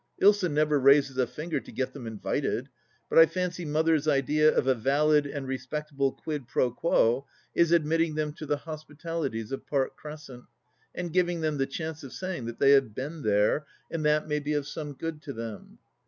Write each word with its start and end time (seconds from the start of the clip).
Ilsa 0.19 0.49
never 0.51 0.79
raises 0.79 1.19
a 1.19 1.27
finger 1.27 1.59
to 1.59 1.71
get 1.71 1.93
them 1.93 2.07
invited. 2.07 2.69
But 3.07 3.19
I 3.19 3.27
fancy 3.27 3.65
Mother's 3.65 4.07
idea 4.07 4.51
of 4.51 4.65
a 4.65 4.73
valid 4.73 5.27
and 5.27 5.47
respectable 5.47 6.11
quid 6.13 6.47
pro 6.47 6.71
quo 6.71 7.27
is 7.53 7.71
admitting 7.71 8.15
them 8.15 8.33
to 8.37 8.47
the 8.47 8.57
hospitalities 8.57 9.51
of 9.51 9.67
Park 9.67 9.95
Crescent 9.95 10.45
and 10.95 11.13
giving 11.13 11.41
them 11.41 11.59
the 11.59 11.67
chance 11.67 12.03
of 12.03 12.13
saying 12.13 12.45
that 12.45 12.57
they 12.57 12.71
have 12.71 12.95
been 12.95 13.21
there, 13.21 13.67
and 13.91 14.03
that 14.03 14.27
may 14.27 14.39
be 14.39 14.59
some 14.63 14.93
good 14.93 15.21
to 15.21 15.33
them 15.33 15.77